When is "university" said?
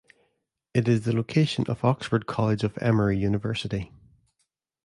3.19-3.91